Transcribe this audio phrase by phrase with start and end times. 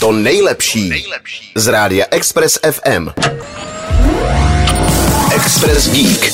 [0.00, 1.04] To nejlepší
[1.54, 3.08] z rádia Express FM.
[5.34, 6.32] Express Geek.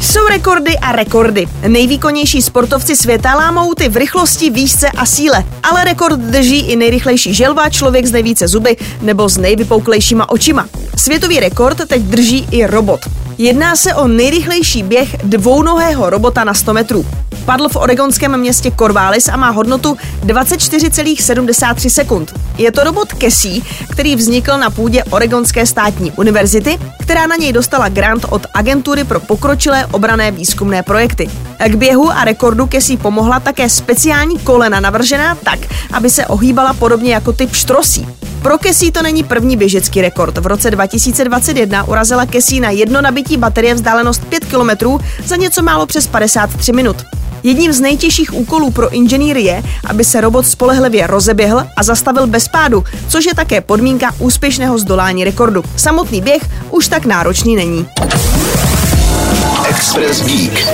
[0.00, 1.46] Jsou rekordy a rekordy.
[1.68, 5.44] Nejvýkonnější sportovci světa lámou ty v rychlosti, výšce a síle.
[5.62, 10.68] Ale rekord drží i nejrychlejší želva, člověk z nejvíce zuby nebo s nejvypouklejšíma očima.
[10.96, 13.00] Světový rekord teď drží i robot.
[13.38, 17.06] Jedná se o nejrychlejší běh dvounohého robota na 100 metrů.
[17.44, 22.34] Padl v oregonském městě Corvallis a má hodnotu 24,73 sekund.
[22.58, 27.88] Je to robot Cassie, který vznikl na půdě Oregonské státní univerzity, která na něj dostala
[27.88, 31.30] grant od Agentury pro pokročilé obrané výzkumné projekty.
[31.68, 35.58] K běhu a rekordu Cassie pomohla také speciální kolena navržená tak,
[35.92, 38.06] aby se ohýbala podobně jako typ štrosí.
[38.44, 40.38] Pro Kesí to není první běžecký rekord.
[40.38, 45.86] V roce 2021 urazila Kesí na jedno nabití baterie vzdálenost 5 km za něco málo
[45.86, 46.96] přes 53 minut.
[47.42, 52.48] Jedním z nejtěžších úkolů pro inženýry je, aby se robot spolehlivě rozeběhl a zastavil bez
[52.48, 55.62] pádu, což je také podmínka úspěšného zdolání rekordu.
[55.76, 57.88] Samotný běh už tak náročný není.
[59.68, 60.68] Express Geek.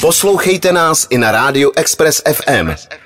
[0.00, 2.70] Poslouchejte nás i na rádiu Express FM.